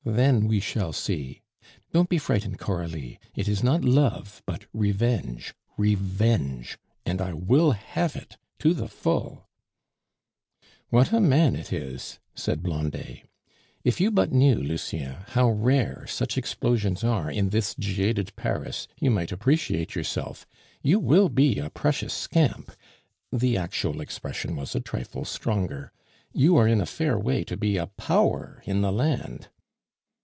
[0.03, 1.43] Then, we shall see.
[1.93, 6.79] Don't be frightened, Coralie, it is not love but revenge; revenge!
[7.05, 9.47] And I will have it to the full!"
[10.89, 13.27] "What a man it is!" said Blondet.
[13.83, 19.11] "If you but knew, Lucien, how rare such explosions are in this jaded Paris, you
[19.11, 20.47] might appreciate yourself.
[20.81, 22.71] You will be a precious scamp"
[23.31, 25.91] (the actual expression was a trifle stronger);
[26.33, 29.49] "you are in a fair way to be a power in the land."